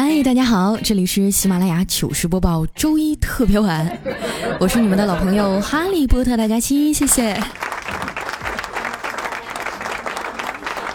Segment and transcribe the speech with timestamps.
[0.00, 3.98] 嗨，大家好，这里是喜马拉雅糗事播报周一特别晚，
[4.60, 7.36] 我是你们的老朋友哈利波特大家期，谢谢。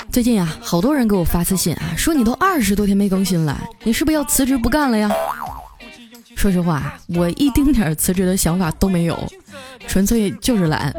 [0.10, 5.12] 最近啊，好多人给我发私信啊，说你都二十多天没更新了，你是不是要辞职不干了呀？
[6.38, 9.22] 说实话，我一丁点辞职的想法都没有，
[9.86, 10.96] 纯粹就是懒。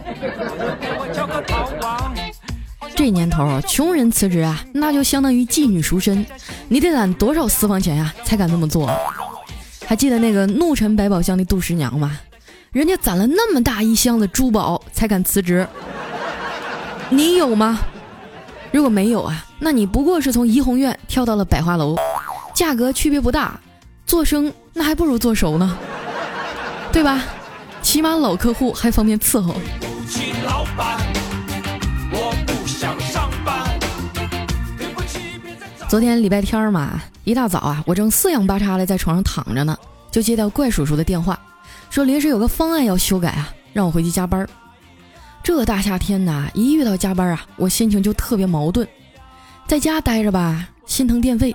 [3.04, 6.24] 这年头，穷人辞职啊，那就相当于妓女赎身，
[6.68, 8.90] 你得攒多少私房钱呀，才敢这么做？
[9.84, 12.18] 还记得那个怒沉百宝箱的杜十娘吗？
[12.72, 15.68] 人家攒了那么大一箱子珠宝才敢辞职，
[17.10, 17.78] 你有吗？
[18.72, 21.96] 如果没有啊，那你不过是从怡红院跳到了百花楼，
[22.54, 23.60] 价格区别不大，
[24.06, 25.76] 做生那还不如做熟呢，
[26.90, 27.22] 对吧？
[27.82, 29.54] 起码老客户还方便伺候。
[35.94, 39.78] 昨天礼拜天嘛，一大早啊，我正四仰八叉的在床上躺着呢，
[40.10, 41.38] 就接到怪叔叔的电话，
[41.88, 44.44] 说临时有个方案要修改啊，让我回去加班。
[45.40, 48.84] 这大夏天的，一遇到加班啊，我心情就特别矛盾。
[49.68, 51.52] 在家待着吧，心疼电费；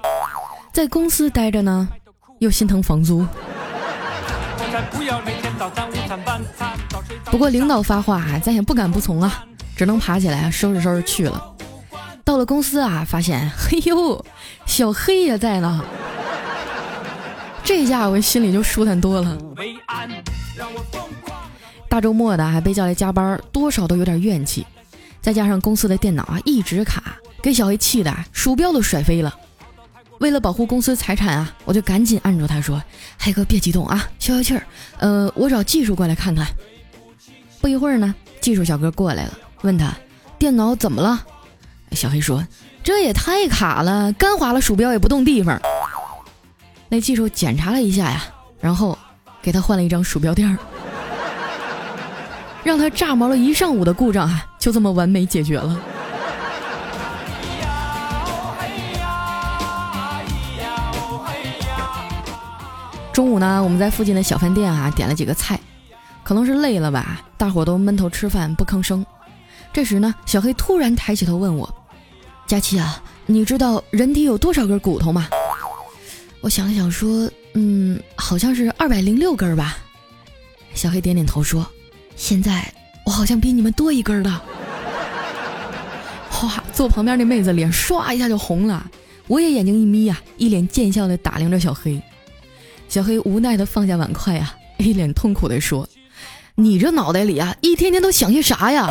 [0.71, 1.89] 在公司待着呢，
[2.37, 3.27] 又心疼房租。
[7.25, 9.43] 不过领导发话，咱也不敢不从啊，
[9.75, 11.55] 只能爬起来收拾收拾去了。
[12.29, 14.23] 到了公司啊，发现，嘿 呦，
[14.67, 15.83] 小黑也在呢。
[17.63, 19.35] 这下我心里就舒坦多了。
[21.89, 24.63] 大周末的还被叫来加班，多少都有点怨气。
[25.19, 29.35] 再加上公司的电脑啊一直卡，给小黑气的鼠标都甩飞了。
[30.19, 32.79] 为了保护公司财产啊，我就赶紧按住他说
[33.17, 34.61] ：“黑哥别激动啊，消消气儿。
[34.99, 36.45] 呃，我找技术过来看看。”
[37.59, 39.91] 不一会儿呢，技术小哥过来了，问他
[40.37, 41.25] 电脑怎么了。
[41.91, 42.45] 小黑说
[42.83, 45.59] ：“这也太卡了，干滑了鼠标也不动地方。”
[46.89, 48.23] 那技术检查了一下呀，
[48.59, 48.97] 然后
[49.41, 50.57] 给他换了一张鼠标垫儿，
[52.63, 55.79] 让他炸毛了一上午的故障啊，就这么完美解决了。
[63.11, 65.59] 中午呢，我们在附近的小饭店啊点了几个菜，
[66.23, 69.05] 可能是累了吧，大伙都闷头吃饭不吭声。
[69.71, 71.73] 这时呢，小黑突然抬起头问我。
[72.47, 75.27] 佳琪啊，你知道人体有多少根骨头吗？
[76.41, 79.77] 我想了想说，嗯，好像是二百零六根吧。
[80.73, 81.67] 小黑点点头说
[82.15, 82.73] ：“现在
[83.05, 84.41] 我好像比你们多一根了。”
[86.41, 88.89] 哇，坐旁边那妹子脸唰一下就红了，
[89.27, 92.01] 我也眼睛一眯呀，一脸贱笑的打量着小黑。
[92.87, 95.87] 小黑无奈的放下碗筷呀，一脸痛苦的说
[96.55, 98.89] ：“你这脑袋里啊，一天天都想些啥呀？”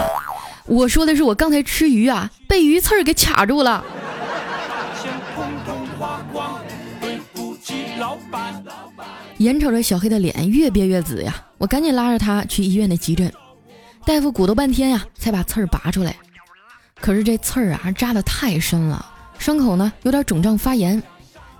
[0.68, 3.82] 我说的是我刚才吃鱼啊，被鱼刺儿给卡住了。
[9.38, 13.32] 眼瞅着小黑的脸越憋越紫呀，我赶紧拉着他去医院的急诊。
[14.04, 16.14] 大夫鼓捣半天呀，才把刺儿拔出来。
[17.00, 19.04] 可是这刺儿啊扎的太深了，
[19.38, 21.02] 伤口呢有点肿胀发炎。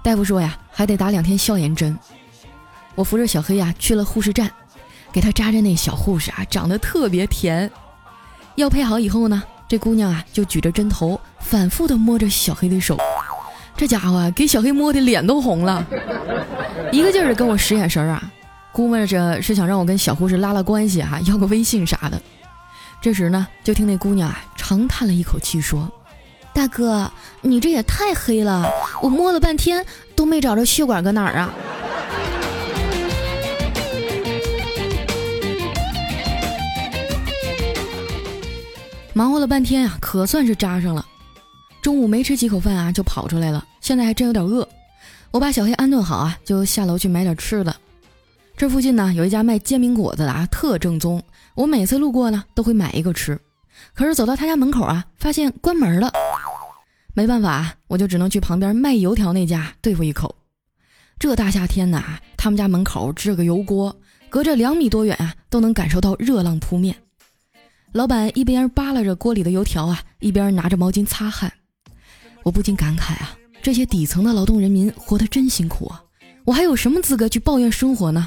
[0.03, 1.97] 大夫说呀，还得打两天消炎针。
[2.95, 4.51] 我扶着小黑呀去了护士站，
[5.13, 7.71] 给他扎针那小护士啊长得特别甜。
[8.59, 12.99] 药配好以后呢，这姑娘啊就举着针头，反复的摸着小黑的手，
[13.77, 15.87] 这家伙给小黑摸的脸都红了，
[16.91, 18.33] 一个劲儿的跟我使眼神儿啊，
[18.73, 22.21] 估摸着是想让我跟小护士拉拉关系哈，要个微信啥的。
[23.01, 25.89] 这时呢，就听那姑娘啊长叹了一口气说
[26.53, 27.09] ：“大哥，
[27.41, 28.69] 你这也太黑了，
[29.01, 29.87] 我摸了半天
[30.17, 31.55] 都没找着血管搁哪儿啊。”
[39.19, 41.05] 忙活了半天啊，可算是扎上了。
[41.83, 43.67] 中午没吃几口饭啊，就跑出来了。
[43.81, 44.69] 现在还真有点饿。
[45.33, 47.75] 我把小黑安顿好啊，就下楼去买点吃的。
[48.57, 51.21] 这附近呢，有一家卖煎饼果子的啊，特正宗。
[51.57, 53.37] 我每次路过呢，都会买一个吃。
[53.93, 56.13] 可是走到他家门口啊，发现关门了。
[57.13, 60.33] 没办法啊，我就只能去旁边卖油条那家对付一口。
[61.19, 62.05] 这大夏天呐，
[62.37, 63.97] 他们家门口支个油锅，
[64.31, 66.95] 隔着两米多远啊，都能感受到热浪扑面。
[67.93, 71.51] 老板一边扒拉着锅里的油条啊，一边拿着毛巾擦汗。
[72.43, 76.03] 我不禁感慨啊，这些底层的劳动人民活得真辛苦啊！
[76.45, 78.27] 我还有什么资格去抱怨生活呢？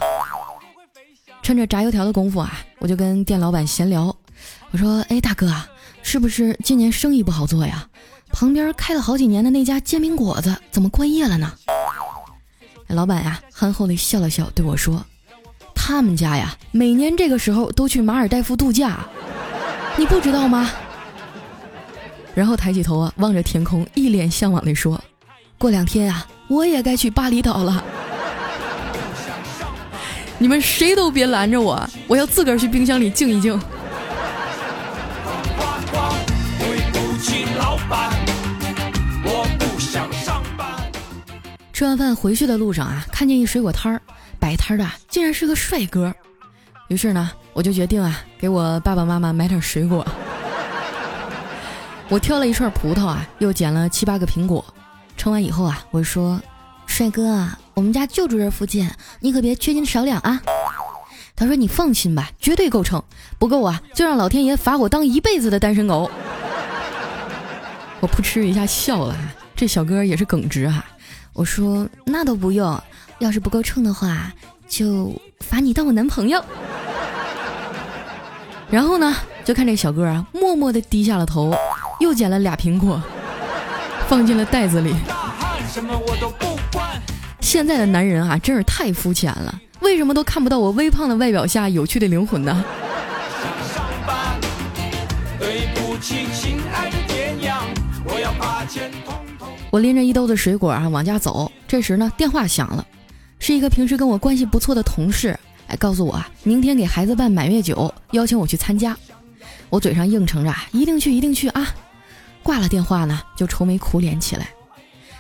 [1.44, 4.16] 趁着炸油条的功夫啊，我就跟店老板闲聊。
[4.72, 5.68] 我说：“哎，大哥啊，
[6.02, 7.88] 是不是今年生意不好做呀？
[8.32, 11.54] 旁边开了好几年的那家煎饼果子怎么关业了呢？”
[12.88, 15.06] 老板呀，憨厚的笑了笑，对我说
[15.76, 19.08] ：“他们家呀，每年这个时候都去马尔代夫度假。”
[19.98, 20.70] 你不知道吗？
[22.34, 25.00] 然后抬起头啊，望着天空，一脸向往地说
[25.60, 27.84] ：“过两天啊，我也该去巴厘岛了。
[30.38, 33.60] 你们谁都别拦着我，我要自个儿去冰箱里静一静。
[41.74, 44.02] 吃完饭回去的路上啊，看见一水果摊儿，
[44.40, 46.14] 摆摊的竟然是个帅哥。
[46.88, 50.06] 于是呢，我就决定啊，给我爸爸妈妈买点水果。
[52.10, 54.64] 我挑了一串葡萄啊，又捡了七八个苹果。
[55.18, 56.42] 称完以后啊，我说
[56.88, 58.90] ：“帅哥，我们家就住这附近，
[59.20, 60.42] 你可别缺斤少两啊。”
[61.36, 63.02] 他说：“你放心吧，绝对够称。
[63.38, 66.10] 不够啊，就让老天爷罚我当一辈子的单身狗。”
[68.02, 69.16] 我扑哧一下笑了，
[69.56, 70.84] 这小哥也是耿直哈。
[71.34, 72.82] 我说那都不用，
[73.20, 74.34] 要是不够秤的话，
[74.68, 76.44] 就罚你当我男朋友。
[78.72, 79.14] 然后呢，
[79.44, 81.54] 就看这小哥啊，默默地低下了头，
[82.00, 83.04] 又捡了俩苹果，
[84.08, 84.96] 放进了袋子里。
[87.42, 92.64] 现在的男人啊，真是太肤浅了，为什么都看不到我微胖的外表下有趣的灵魂呢？
[95.38, 97.62] 对不起，亲爱的爹娘，
[98.06, 98.90] 我要把钱
[99.70, 102.86] 我拎着一兜子水果啊往家走，这时呢电话响了，
[103.38, 108.96] 是一个平时跟我关系不错的同事，哎告诉我啊明天给孩子办满月酒，邀请我去参加。
[109.70, 111.68] 我嘴上应承着一定去一定去啊，
[112.44, 114.50] 挂了电话呢就愁眉苦脸起来。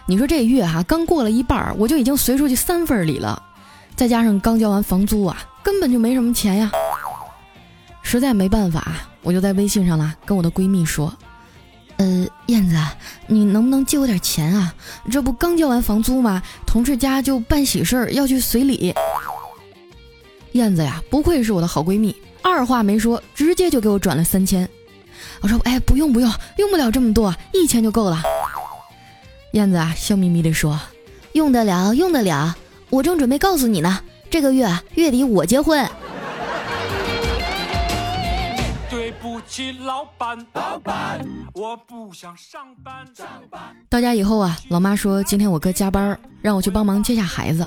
[0.05, 3.41] 你说这月哈刚过了一半，我就已经随出去三份礼了，
[3.95, 6.71] 再加上刚交完房租啊，根本就没什么钱呀。
[8.01, 11.13] 实在没办法，我就在微信上呢跟我的闺蜜说。
[11.97, 12.75] 呃，燕子，
[13.27, 14.73] 你能不能借我点钱啊？
[15.11, 16.41] 这不刚交完房租吗？
[16.65, 18.93] 同事家就办喜事儿，要去随礼。
[20.53, 24.67] 燕子呀，不愧是我的好闺蜜，二话没说，直接就给我转了三千。
[25.41, 28.21] 我说，哎，不用不用，用不了这么多，一千就够了。
[29.53, 30.79] 燕子啊，笑眯眯地说，
[31.33, 32.55] 用得了，用得了。
[32.89, 35.87] 我正准备告诉你呢，这个月月底我结婚。
[38.89, 43.05] 对不起老板，老板，我不想上班。
[43.15, 43.61] 上班。
[43.89, 47.65] 到家以后啊，老妈说今天我哥加班，让我去帮忙接下孩子。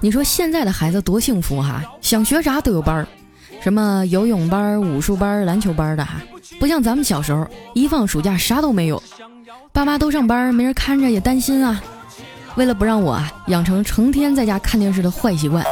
[0.00, 3.08] 你说现在的孩子多幸福哈，想学啥都有班儿，
[3.60, 6.14] 什么游泳班、武术班、篮球班的哈，
[6.58, 9.02] 不像咱们小时候一放暑假啥都没有，
[9.72, 11.80] 爸妈都上班，没人看着也担心啊。
[12.54, 15.64] 为了不让我啊养成成天在家看电视的坏习惯，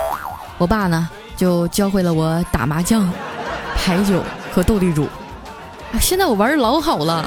[0.58, 3.10] 我爸呢就教会了我打麻将、
[3.76, 4.22] 牌九
[4.52, 5.04] 和斗地主。
[5.92, 7.24] 啊现在我玩的老好了。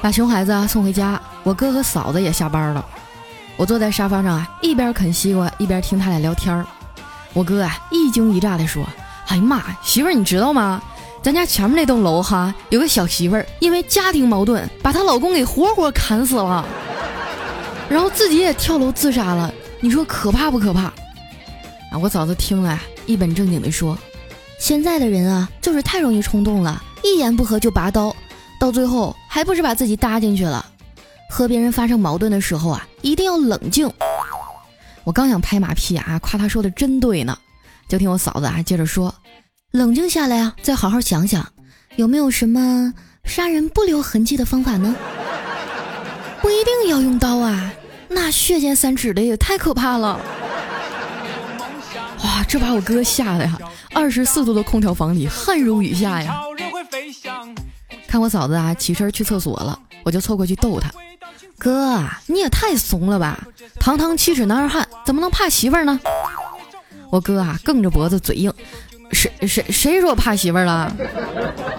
[0.00, 2.84] 把熊孩子啊送回家，我哥和嫂子也下班了。
[3.56, 6.66] 我坐在沙发上啊，一边啃西瓜一边听他俩聊天儿。
[7.32, 8.84] 我哥啊一惊一乍的说
[9.28, 10.82] ：“哎呀妈，媳妇儿你知道吗？
[11.22, 16.64] 咱家前面那栋楼哈有个小媳妇儿，因为家庭矛盾把她老公给活活砍死了，
[17.88, 19.52] 然后自己也跳楼自杀了。
[19.80, 20.82] 你说可怕不可怕？”
[21.90, 23.96] 啊我嫂子听了，一本正经地说
[24.58, 28.14] ：“现在的人啊，就是太容易冲动了，一言不合就拔刀，
[28.58, 30.64] 到最后还不是把自己搭进去了。
[31.34, 33.90] 和别人发生矛盾的时候啊，一定要冷静。”
[35.02, 37.36] 我刚想拍马屁啊，夸他说的真对呢，
[37.88, 39.12] 就听我嫂子啊接着说
[39.72, 41.44] ：“冷静下来啊，再好好想想，
[41.96, 42.94] 有没有什么
[43.24, 44.94] 杀人不留痕迹的方法呢？
[46.40, 47.72] 不一定要用刀啊，
[48.08, 50.20] 那血溅三尺的也太可怕了。”
[52.22, 53.58] 哇，这把我哥吓得呀！
[53.92, 56.40] 二十四度的空调房里，汗如雨下呀。
[58.06, 60.88] 看我嫂子啊，起身去厕所了，我就凑过去逗她
[61.58, 63.46] ：“哥，你也太怂了吧！
[63.80, 65.98] 堂堂七尺男儿汉，怎么能怕媳妇儿呢？”
[67.10, 68.52] 我哥啊，梗着脖子，嘴硬
[69.12, 70.94] ：“谁谁谁说怕媳妇儿了？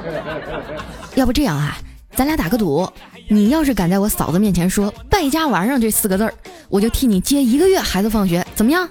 [1.15, 1.77] 要不这样啊，
[2.15, 2.89] 咱俩打个赌，
[3.29, 6.34] 你要是敢在我嫂子面前说‘败家玩意儿’这四个字儿，
[6.70, 8.88] 我就替你接一个月孩子放学，怎么样？”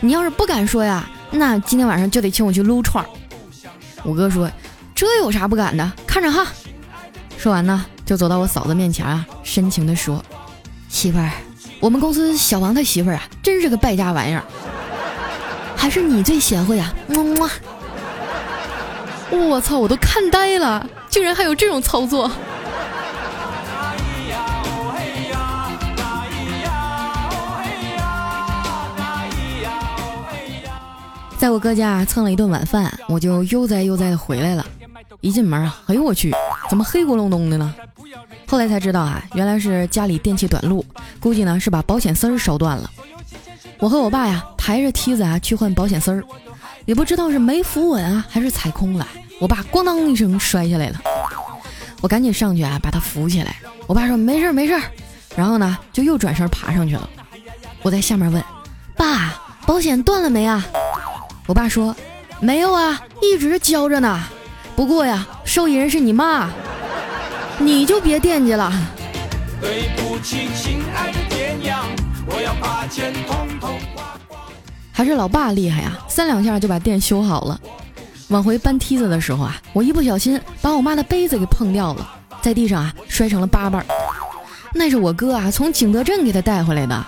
[0.00, 3.08] 你要是不敢说呀，那今天晚上就得请我去撸串儿。
[4.02, 4.50] 我哥说
[4.94, 5.92] ：“这有啥不敢的？
[6.06, 6.46] 看着哈。”
[7.38, 10.22] 说完呢，就走到我嫂子面前啊，深情地说
[10.88, 11.30] ：“媳妇儿，
[11.80, 14.44] 我们公司小王他媳妇儿啊，真是个败家玩意儿，
[15.74, 17.50] 还是你最贤惠啊！”么么。
[19.30, 22.30] 我操，我都看呆了，竟然还有这种操作。
[31.36, 34.64] 在我哥家蹭了一顿晚饭，我就悠哉悠哉的回来了。
[35.20, 36.32] 一进门啊，哎呦我去，
[36.68, 37.74] 怎么黑咕隆咚的呢？
[38.46, 40.84] 后来才知道啊，原来是家里电器短路，
[41.20, 42.90] 估计呢是把保险丝儿烧断了。
[43.78, 46.22] 我和我爸呀抬着梯子啊去换保险丝儿，
[46.84, 49.06] 也不知道是没扶稳啊还是踩空了，
[49.40, 51.00] 我爸咣当一声摔下来了。
[52.00, 53.56] 我赶紧上去啊，把他扶起来。
[53.86, 54.80] 我爸说没事没事，
[55.36, 57.08] 然后呢就又转身爬上去了。
[57.82, 58.42] 我在下面问
[58.96, 59.34] 爸，
[59.66, 60.64] 保险断了没啊？
[61.46, 61.94] 我爸说
[62.40, 64.22] 没有啊，一直交着呢。
[64.76, 66.50] 不过呀，受益人是你妈，
[67.58, 68.72] 你就别惦记了。
[69.60, 71.84] 对不起，亲爱的爹娘，
[72.26, 74.40] 我要把钱统统花光。
[74.92, 77.58] 还是老爸厉害呀，三两下就把店修好了。
[78.28, 82.06] 往回搬梯子的时候啊，我一不小心把我妈的杯子给碰掉了，
[82.42, 83.84] 在地上啊摔成了八瓣。
[84.72, 87.04] 那是我哥啊从景德镇给他带回来的，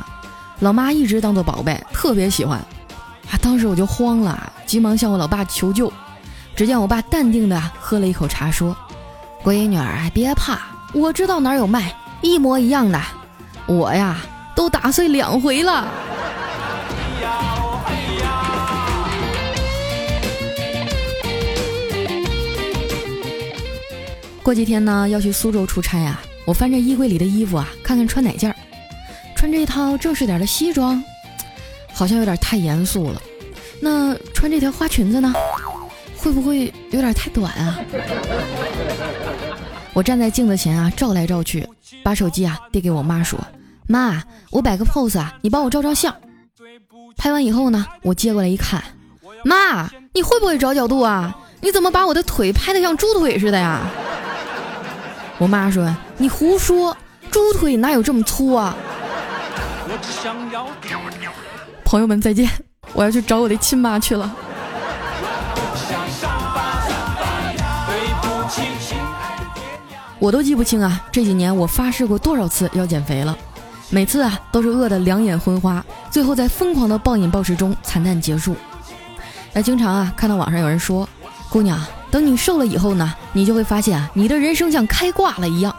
[0.60, 2.58] 老妈一直当做宝贝，特别喜欢。
[3.30, 5.92] 啊，当时我就慌了，急忙向我老爸求救。
[6.54, 8.74] 只见我爸淡定的喝了一口茶，说
[9.42, 10.58] ：“闺女儿，别怕，
[10.92, 13.00] 我知道哪有卖，一模一样的。
[13.66, 14.18] 我呀，
[14.54, 15.88] 都打碎两回了。”
[24.42, 26.22] 过几天呢，要去苏州出差啊。
[26.44, 28.56] 我翻着衣柜里的衣服啊，看看穿哪件儿。
[29.34, 31.02] 穿这套正式点的西装，
[31.92, 33.20] 好像有点太严肃了。
[33.80, 35.32] 那穿这条花裙子呢，
[36.26, 37.78] 会不会有点太短啊？
[39.92, 41.64] 我站在镜子前啊，照来照去，
[42.02, 43.38] 把手机啊递给我妈说
[43.86, 46.12] ：“妈，我摆个 pose 啊，你帮我照张相。”
[47.16, 48.82] 拍完以后呢，我接过来一看，
[49.44, 51.32] 妈，你会不会找角度啊？
[51.60, 53.82] 你怎么把我的腿拍得像猪腿似的呀？
[55.38, 56.96] 我妈说：“你胡说，
[57.30, 58.74] 猪腿哪有这么粗啊？”
[61.84, 62.50] 朋友们再见，
[62.94, 64.34] 我要去找我的亲妈去了。
[65.88, 73.36] 想上班上班对不起亲爱的爹娘我都记不清啊，这几年我发誓过多少次要减肥了，
[73.90, 78.56] 每次啊都是饿得两眼昏花，最后在疯狂的暴饮暴食中惨淡结束。
[79.52, 81.08] 那经常啊看到网上有人说，
[81.48, 81.80] 姑娘。
[82.08, 85.74] 等你瘦了以后呢，你就会发现啊，你的人生像开挂了一样。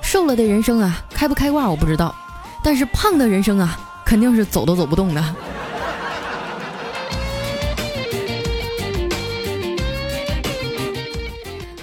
[0.00, 2.14] 瘦了的人生啊，开不开挂我不知道，
[2.62, 5.22] 但是胖的人生啊，肯定是走都走不动的。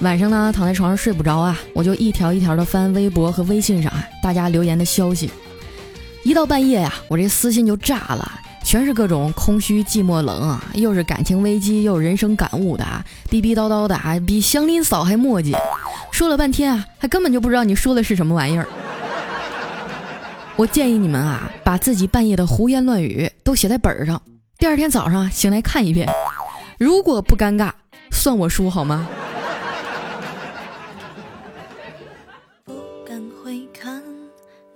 [0.01, 5.29] 晚上呢，躺在床上睡不着啊，我就一条一条的翻微博和微信上啊大家留言的消息。
[6.24, 8.39] 一到半夜呀，我这私信就炸了。
[8.63, 15.55] 全是各种空虚、寂寞、冷啊，又是感情危机，又是人生感悟的啊，逼逼叨叨的啊，比祥林嫂还磨叽。
[16.12, 18.67] 说了半天啊，还根本就不知道你说的是什么玩意儿。
[20.55, 24.20] 我建议你们啊，把自己半夜的胡言乱语都写在本上，
[24.58, 26.08] 第二天早上醒来看一遍。
[26.79, 27.72] 如果不尴尬，
[28.12, 29.08] 算我输好吗？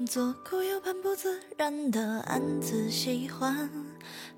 [0.06, 3.68] 左顾右盼不自然的暗自喜欢，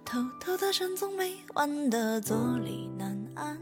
[0.05, 3.57] 偷偷的神总没完的坐立难安。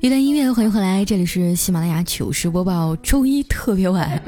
[0.00, 4.20] 一段音乐，欢迎回来，这里是喜马拉雅糗事播报，周一特别晚。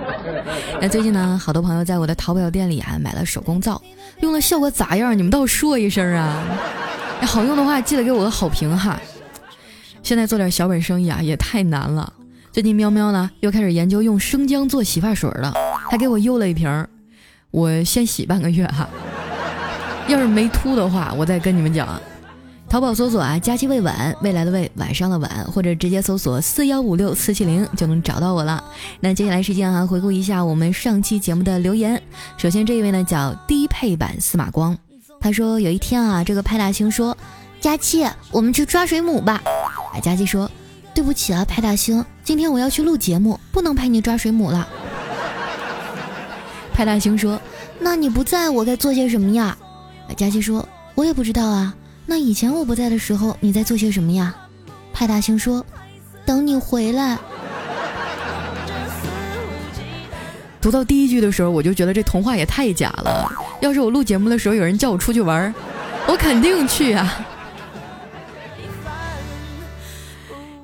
[0.78, 3.80] 那最近呢，好多朋友在我的淘宝店里啊买了手工皂，
[4.20, 5.16] 用的效果咋样？
[5.16, 6.44] 你们倒说一声啊！
[7.22, 9.00] 好用的话，记得给我个好评哈。
[10.02, 12.12] 现在做点小本生意啊，也太难了。
[12.50, 15.52] 最近喵喵呢又开始研究用生姜做洗发水了，
[15.90, 16.88] 他给我邮了一瓶儿，
[17.50, 18.88] 我先洗半个月哈，
[20.06, 22.00] 要是没秃的话，我再跟你们讲。
[22.68, 28.62] 淘宝搜索啊，佳期未晚，未来的未，晚上的晚，或者直接搜索四幺五六四七零就能找到我了。
[29.00, 32.02] 那接下来时间啊，回顾一下我们上期节目的留言。
[32.36, 34.76] 首先这一位呢叫低配版司马光，
[35.18, 37.16] 他说有一天啊，这个派大星说，
[37.58, 39.40] 佳期，我们去抓水母吧。
[39.94, 40.50] 啊，佳期说。
[40.94, 44.68] 对不起啊，派大星，今天我要去录节目，不能陪你抓水母了。
[46.78, 47.40] 派大星说
[47.80, 49.58] ：“那你不在我该做些什么呀？”
[50.16, 51.74] 佳琪说：“我也不知道啊。
[52.06, 54.32] 那以前我不在的时候，你在做些什么呀？”
[54.94, 55.66] 派大星说
[56.24, 57.18] ：“等你回来。
[60.62, 63.28] ”读到第一句的时候，我就觉得这童话也太假了。
[63.60, 65.52] 要是我录节目的时候有人叫我出去玩，
[66.06, 67.26] 我肯定去啊。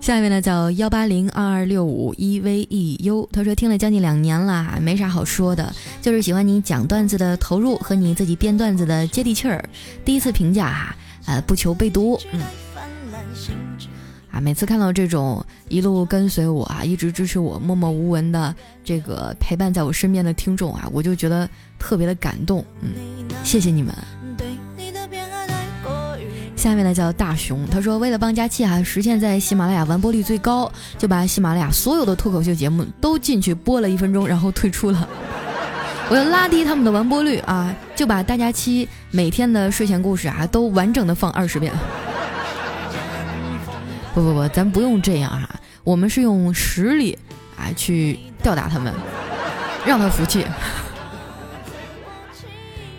[0.05, 9.67] 下一位呢叫幺八零二二六五 e v e u，他说听了将近两年了，没啥好说的，就是喜欢你讲段子的投入和你自己编段子的接地气儿。
[10.05, 12.43] 第一次评价哈，呃，不求被读，嗯，
[14.31, 22.93] 啊，每次看到这种一路跟随我啊，一直支持我、默默无闻的这个陪伴在我身边的听众啊，我就觉得特别的感动，嗯，
[23.43, 23.95] 谢谢你们。
[26.65, 35.07] 下面呢叫大熊，他说为了帮佳期啊实现在喜马拉雅完播率最高，就把喜马拉雅所有的脱口秀节目都进去播了一分钟，然后退出了。
[36.09, 41.71] 我要拉低他们的完播率啊，就把大家期每天的睡前故事啊都完整的放二十遍。
[44.15, 45.47] 不不不，咱不用这样啊，
[45.85, 47.19] 我们是用实力
[47.59, 48.91] 啊去吊打他们，
[49.85, 50.47] 让他服气。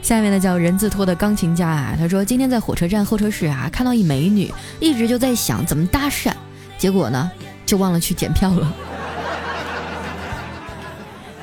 [0.05, 6.31] 下面呢叫人字拖的钢琴家啊，他说今天在火车站候车室啊看到一美女，一直就在想怎么搭讪，
[6.77, 7.31] 结果呢
[7.65, 8.71] 就忘了去检票了。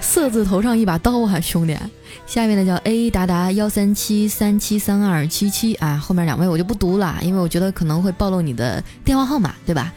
[0.00, 1.76] 色字头上一把刀啊，兄弟！
[2.25, 9.92] 下面的叫 A 达达幺三七三七三二七七啊，后面两位我就不读了，因为我觉得可能会暴露你的电话号码，对吧？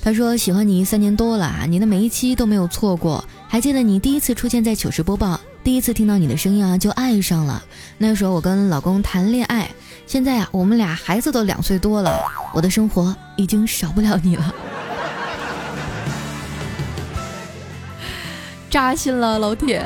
[0.00, 7.60] 他说喜欢你三年多了啊，你的每一期都没有错过，还记得你第一次出现在糗事播报，第一次听到你的声音啊就爱上了。
[7.98, 9.68] 那时候我跟老公谈恋爱，
[10.06, 12.20] 现在啊我们俩孩子都两岁多了，
[12.54, 14.54] 我的生活已经少不了你了。
[18.70, 19.84] 扎心了，老铁！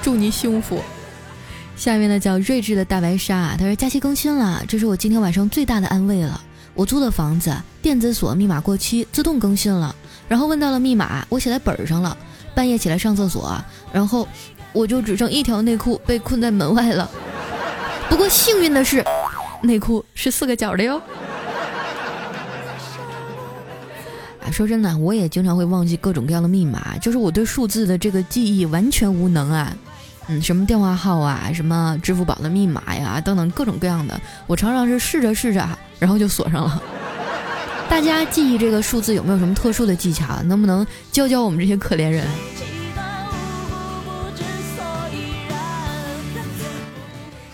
[0.00, 0.80] 祝你幸福。
[1.74, 6.40] 下面呢叫睿智的大白鲨，他说假期更新了，这是我今天晚上最大的安慰了。
[6.74, 9.92] 我租的房子电子锁密码过期，自动更新了，
[10.28, 12.16] 然后问到了密码，我写在本上了。
[12.54, 13.56] 半夜起来上厕所，
[13.92, 14.26] 然后
[14.72, 17.10] 我就只剩一条内裤被困在门外了。
[18.08, 19.04] 不过幸运的是，
[19.62, 21.00] 内裤是四个角的哟。
[24.50, 29.74] 说真的，我也经常会忘记各种各样的密码，就是我对数字的这个记忆完全无能啊。
[30.28, 35.66] 嗯，什么电话号啊，什么支付宝的密码呀，等等各种各样的，我常常是试着试着，
[35.98, 36.82] 然后就锁上了。
[37.92, 40.42] 大家记忆这个数字有没有什么特殊的技巧？
[40.44, 42.26] 能不能教教我们这些可怜人？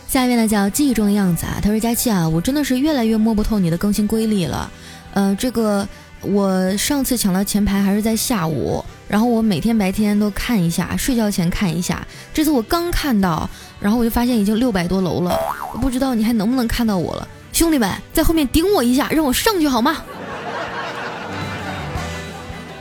[0.06, 4.70] 下一位呢，叫记忆中的样子啊，他说佳期啊，我真的是越来越摸不透你的更新规律了。
[5.12, 5.86] 呃，这个。
[6.20, 12.04] 我上次抢到前排还是在下午，然后我每天白天都看一下，睡觉前看一下。
[12.34, 15.38] 这次我刚看到，然后我就发现已经六百多楼了，
[15.80, 20.02] 不知道你还能不能看到我了，兄弟们在后面顶我一下，让我上去好吗？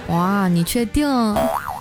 [0.08, 1.08] 哇，你确定？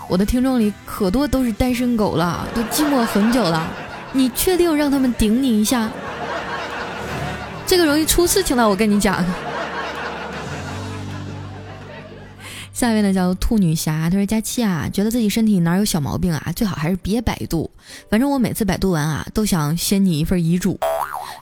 [0.09, 3.69] 我的听众里可多都是单身狗了，都寂寞很久了，
[4.13, 5.91] 你确定让他们顶你一下？
[7.67, 9.25] 这个容易出事情的，我跟你讲。
[12.73, 17.71] 下面呢叫兔女侠，她说佳期啊，觉得自己身体哪有小毛病啊，最好还是别百度。
[18.11, 20.79] 反正我每次百度完啊，都想先拟一份遗嘱。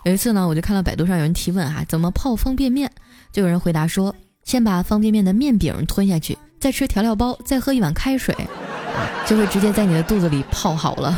[0.04, 2.90] 有一次呢，我就看到百度上有人提问啊，怎么泡方便面？
[3.32, 8.34] 就有人回答说，先把方便面的面饼吞下去，再吃调料包，再喝一碗开水，
[9.26, 11.14] 就会直接在你的肚子里泡好了。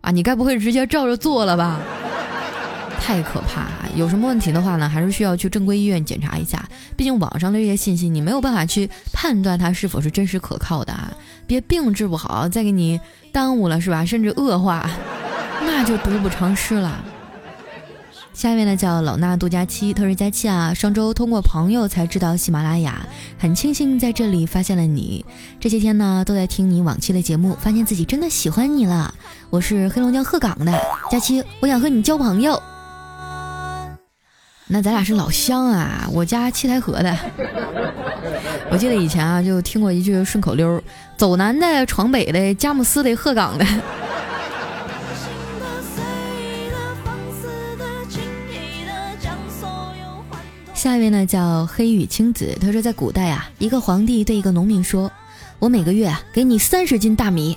[0.00, 1.78] 啊，你该不会直接照着做了吧？
[3.00, 3.68] 太可怕！
[3.94, 6.68] 有什么问题的话呢，还是需要去正规医院检查一下。
[6.96, 11.12] 毕竟网上的这些信息，你没有办法去判断它是否是真实可靠的啊！
[11.46, 14.04] 别病治不好，再给你耽误了是吧？
[14.04, 14.90] 甚至恶化，
[15.60, 17.00] 那就得不偿失了。
[18.34, 20.74] 下面呢叫老衲度假期，特殊假期啊！
[20.74, 23.06] 上周通过朋友才知道喜马拉雅，
[23.38, 25.24] 很庆幸在这里发现了你。
[25.60, 29.14] 这些天呢都在听你往期的节目，发现自己真的喜欢你了。
[29.50, 30.72] 我是黑龙江鹤岗的
[31.08, 32.60] 佳期，我想和你交朋友。
[34.66, 36.08] 那咱俩是老乡啊！
[36.12, 37.16] 我家七台河的，
[38.68, 40.82] 我记得以前啊就听过一句顺口溜：
[41.16, 43.64] 走南的闯北的，佳木斯的鹤岗的。
[50.84, 55.10] 下一位呢叫黑羽青子，他说在古代啊，一个皇帝对一个农民说
[55.58, 57.56] ：“我每个月啊给你三十斤大米。”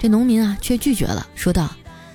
[0.00, 1.68] 这农民啊却拒绝了，说道：“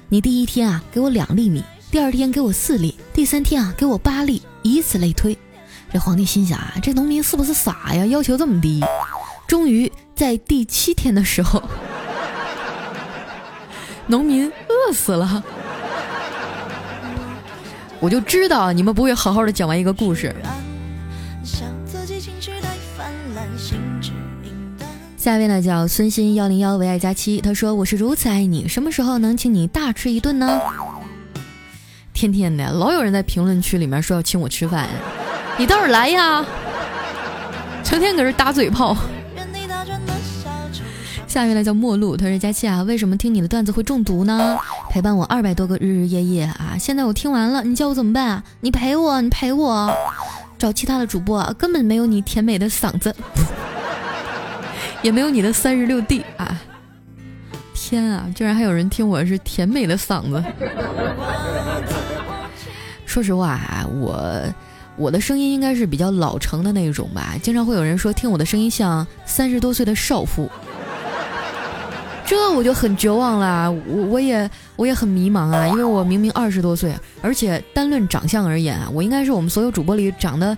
[0.10, 5.38] 你第一天啊给我两粒米。”第二天给我四粒，第三天啊给我八粒，以此类推。
[5.94, 8.04] 这皇帝心想啊，这农民是不是傻呀？
[8.08, 8.84] 要求这么低。
[9.46, 11.62] 终于在第七天的时候，
[14.10, 15.44] 农民饿死了。
[18.02, 20.36] 我就知道你们不会好好的讲完一个故事。
[25.16, 30.60] 下一位呢叫孙鑫幺零幺唯爱佳期，他说我是如此爱你，什么时候能请你大吃一顿呢？
[32.12, 34.90] 天天的，老有人在评论区里面说要请我吃饭，
[35.60, 36.44] 你倒是来呀！
[37.84, 38.98] 成天搁这打嘴炮。
[41.28, 44.58] 下一位呢叫陌路，他说佳期啊，为什么听你的段子会中毒呢？
[44.92, 46.76] 陪伴我二百多个日日夜夜啊！
[46.78, 48.44] 现在我听完了，你叫我怎么办？
[48.60, 49.90] 你陪我，你陪我，
[50.58, 53.16] 找其他的主播，根本没有你甜美的嗓子，
[55.02, 56.62] 也没有你的三十六 D 啊！
[57.74, 60.44] 天啊，居然还有人听我是甜美的嗓子。
[63.06, 64.44] 说实话啊，我
[64.98, 67.36] 我的声音应该是比较老成的那种吧。
[67.42, 70.52] 经常会有人说听我的声音像三十多岁的少妇，
[72.32, 80.58] 这我就很绝望啦我我也我也很迷茫啊因为我明明二十多岁而且单论长相而言啊我应该是我们所有主播里长得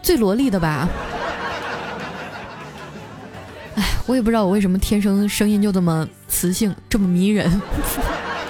[0.00, 0.88] 最萝莉的吧。
[3.76, 7.60] 哎我也不知道我为什么天生声音就这么磁性这么迷人。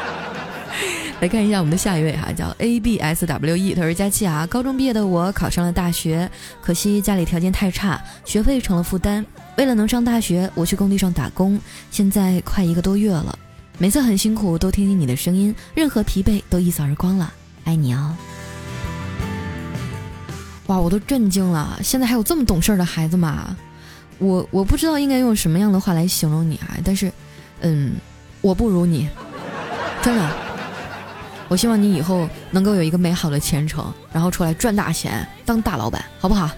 [1.18, 6.30] 来看一下我们的下一位哈叫 abswe 他说佳琪啊高中毕业的我考上了大学
[6.62, 9.26] 可惜家里条件太差学费成了负担。
[9.60, 13.38] 为了能上大学，我去工地上打工，现在快一个多月了，
[13.76, 17.30] 每次很辛苦，都听听你的声音，任何疲惫都一扫而光了，
[17.64, 18.16] 爱你哦。
[20.68, 23.54] 哇，我都震惊了，现在还有这么懂事的孩子吗？
[24.16, 27.12] 我我不知道应该用什么样的话来形容你啊，但是，
[27.60, 27.96] 嗯，
[28.40, 29.10] 我不如你，
[30.00, 30.36] 真的。
[31.48, 36.50] 我希望你以后能够有一个美好的前程，然后出来赚大钱，当大老板，好不好？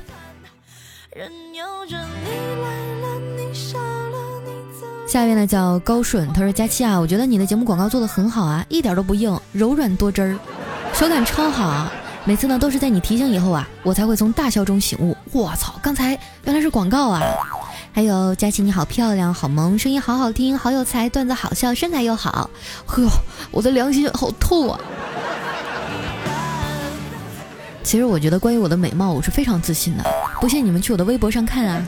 [5.12, 10.38] 下面呢叫高顺，他说：“佳期啊，我觉得你的节目广告做的很好啊，一点都不硬，柔软多汁儿，
[10.94, 11.92] 手感超好。
[12.24, 15.14] 每次呢都是在你提醒以后啊，我才会从大笑中醒悟。
[15.30, 17.20] 我操，刚才原来是广告啊！
[17.92, 22.48] 还有佳琪你好漂亮，好萌，声音好好听，好有才，段子好笑，身材又好。
[22.86, 23.06] 呵，
[23.50, 24.80] 我的良心好痛啊！
[27.82, 30.04] 其实我觉得关于我的美貌，我是非常自信的。
[30.42, 31.80] 不信你们去我的微博上看啊。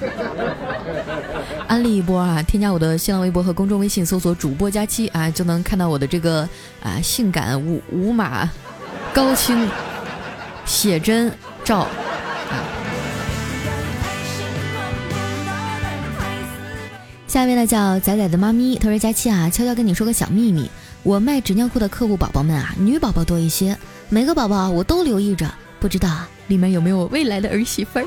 [1.67, 2.41] 安利一波啊！
[2.41, 6.49] 添加我的新浪微博和公众微信，搜索主播佳期啊，就能看到我的这个
[6.81, 8.49] 啊性感五五码
[9.13, 9.69] 高清。
[10.65, 11.33] 写真
[11.65, 11.89] 照，
[17.27, 20.71] 下一位呢叫仔仔的妈咪，他说佳期啊，悄悄跟你说个小秘密，
[21.03, 23.77] 我卖纸尿裤的客户宝宝们啊，女宝宝多一些，
[24.09, 25.53] 每个宝宝我都留意着，
[25.85, 26.09] 不知道
[26.47, 28.07] 里面有没有我未来的儿媳妇儿。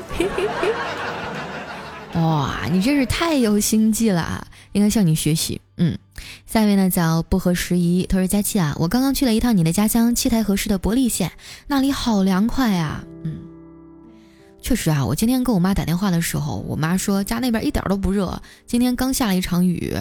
[2.20, 5.60] 哇，你真是太有心计了，应该向你学习。
[5.76, 5.96] 嗯，
[6.44, 11.30] 下一位呢叫不合时宜，他说佳期啊，我刚刚去了一趟你的家乡七台河市的伯利县，
[11.68, 13.04] 那里好凉快啊。
[13.22, 13.36] 嗯，
[14.60, 19.96] 确实啊，我今天跟我妈打电话的时候，我妈说家那边一点都不热，今天刚下了一场雨，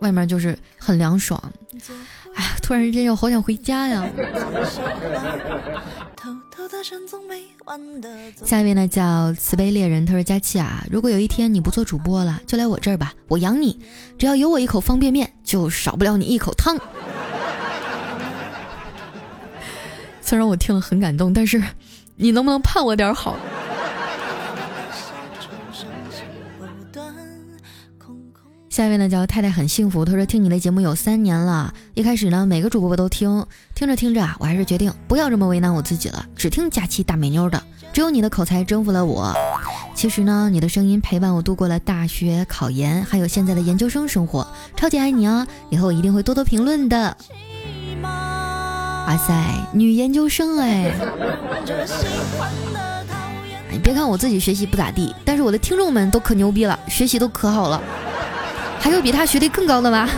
[0.00, 1.42] 外面就是很凉爽。
[2.34, 4.06] 哎呀，突然之间又好想回家呀。
[8.44, 13.78] 下一位呢叫慈悲猎人，他说佳琪啊，如果有一天你不做主播了，就来我这儿吧，我养你，
[14.18, 16.78] 只要有我一口方便面，就少不了你一口汤。
[20.20, 21.62] 虽然我听了很感动，但是
[22.16, 23.36] 你能不能盼我点好？
[28.72, 39.36] 下一位呢叫太太很幸福，她说听你的节目有三年了，一开始呢每个主播都听，听着听着啊，我还是决定不要这么为难我自己了，只听假期大美妞的，只有你的口才征服了我。
[39.94, 45.46] 其实呢，你的声音陪伴我度过了大学考研，还有现在的研究生生活，超级爱你啊！
[45.68, 47.14] 以后我一定会多多评论的。
[48.00, 49.34] 哇塞，
[49.74, 50.90] 女研究生哎！
[53.70, 57.78] 你别看我自己学习不咋地，但是我的听众们都可牛逼了，学习都可好了。
[58.82, 60.10] 还有比他学历更高的吗？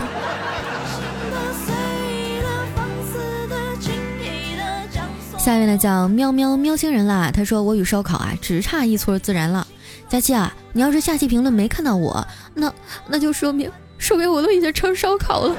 [5.37, 7.29] 下一位呢叫喵喵喵星人啦。
[7.31, 9.67] 他说我与烧烤啊只差一撮自然了。
[10.09, 12.73] 佳期啊，你要是下期评论没看到我，那
[13.07, 15.55] 那就说明说明我都已经成烧烤了。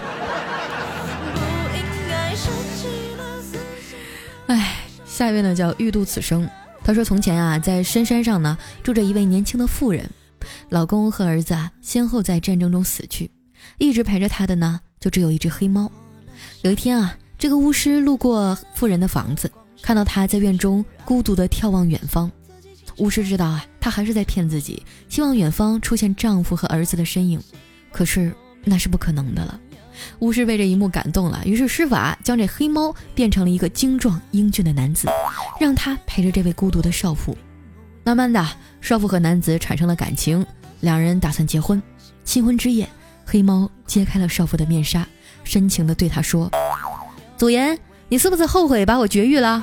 [4.48, 6.48] 哎，下一位呢叫欲度此生。
[6.82, 10.10] 他说从前啊在深山上呢住着一位年轻的妇人。
[10.68, 13.30] 老公和儿子啊，先后在战争中死去，
[13.78, 15.90] 一直陪着他的呢，就只有一只黑猫。
[16.62, 19.50] 有一天啊，这个巫师路过富人的房子，
[19.82, 22.30] 看到他在院中孤独地眺望远方。
[22.98, 27.40] 巫师知道啊，他还是在骗自己，希望远方出现丈夫和儿子的身影。
[27.92, 29.60] 可是那是不可能的了。
[30.18, 35.08] 巫师被这一幕感动了，于是施法将这黑猫变成了一个精壮英俊的男子，
[35.58, 37.36] 让他陪着这位孤独的少妇。
[38.06, 38.46] 慢慢的，
[38.80, 40.46] 少妇和男子产生了感情，
[40.78, 41.82] 两人打算结婚。
[42.22, 42.88] 新婚之夜，
[43.24, 45.04] 黑猫揭开了少妇的面纱，
[45.42, 46.48] 深情的对她说
[47.36, 47.76] ：“祖言，
[48.08, 49.60] 你是不是后悔把我绝育了？”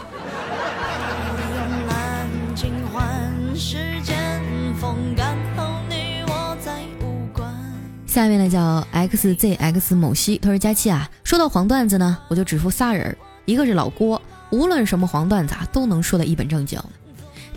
[8.05, 16.77] 下面呢叫 xzx 某西，他说佳期啊，说到黄段子呢，我就只服仨人，一个是老郭，无论什么黄段子啊，都能说的一本正经。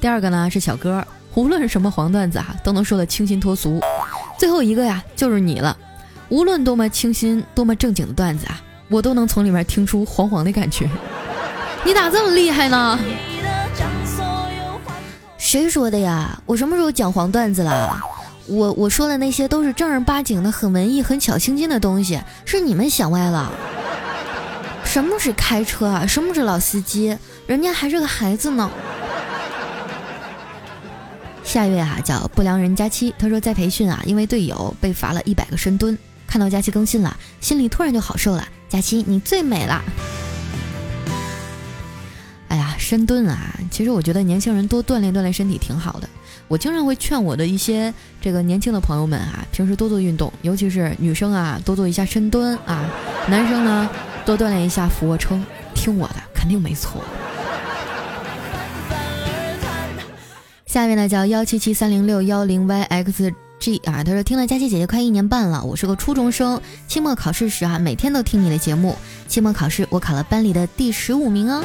[0.01, 1.05] 第二个呢是小哥，
[1.35, 3.81] 无论什么黄段子啊，都能说的清新脱俗。
[4.39, 5.77] 最后一个呀，就是你了，
[6.29, 10.89] 无论多么清新、多么正经的段子啊，我都能从里面听出黄黄的感觉。
[11.85, 12.99] 你咋这么厉害呢？
[15.39, 16.41] 谁说的呀？
[16.45, 18.01] 我什么时候讲黄段子了？
[18.47, 23.51] 我我说的那些都是正儿八经的、很文艺、很巧清新的东西，是你们想歪了。
[24.85, 26.07] 什么是开车啊？
[26.07, 27.17] 什么是老司机？
[27.47, 28.71] 人家还是个孩子呢。
[31.47, 38.47] 下一位啊叫不良人佳期，他说在培训啊，因为队友被罚了一百个深蹲，看到佳期更新了，心里突然就好受了。
[38.69, 39.81] 佳期你最美了。
[42.49, 46.09] 哎呀，深蹲啊，其实我觉得年轻人多锻炼锻炼身体挺好的。
[46.49, 52.85] 我经常会劝我的一些这个年轻的朋友们啊，平时多做运动，尤其是女生啊，多做一下深蹲啊，
[53.29, 53.89] 男生呢
[54.27, 55.43] 多锻炼一下俯卧撑。
[55.75, 57.03] 听我的，肯定没错。
[60.77, 63.33] 下面呢叫幺七七三零六幺零 yxg
[63.91, 68.95] 啊，他说听了佳琪姐姐快一年半了，我是个初中生，期末考试时啊每天都听你的节目，
[69.27, 71.65] 期末考试我考了班里的第十五名哦。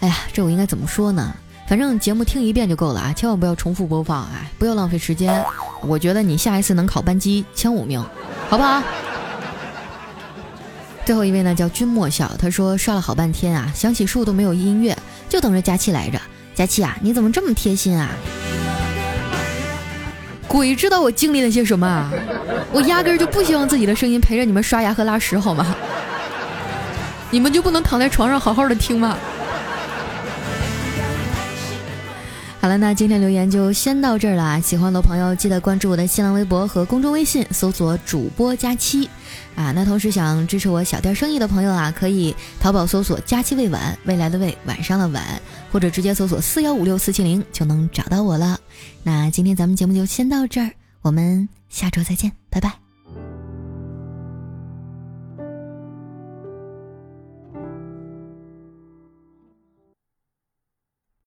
[0.00, 1.32] 哎呀，这我应该怎么说呢？
[1.68, 5.44] 反正节目听一遍就够了啊，千万不要重复播放，啊，不要浪费时间。
[5.82, 8.04] 我觉得你下一次能考班级前五名，
[8.48, 8.82] 好不好？
[11.04, 14.98] 最后一位呢叫君莫笑，他说刷了好半天啊，想起树都没有音乐，
[15.28, 16.20] 就等着佳期来着。
[16.56, 18.08] 佳琪啊，你怎么这么贴心啊？
[20.48, 22.10] 鬼知道我经历了些什么啊！
[22.72, 25.76] 我压根儿就不希望自己的声音陪着你们刷牙和拉屎，好吗？
[27.30, 29.18] 你们就不能躺在床上好好的听吗？
[32.58, 34.60] 好了，那今天留言就先到这儿了。
[34.60, 39.08] 喜欢的朋友记得关注我的新浪微博和公众微信，搜索主播佳期。
[39.54, 45.40] 啊，那同时想支持我小店生意的朋友啊，可以淘宝搜索“佳期未晚”，未来的未，晚上的晚，
[45.70, 48.58] 或者直接搜索四幺五六四七零就能找到我了。
[49.02, 52.85] 那今天咱们节目就先到这儿，我们下周再见，拜拜。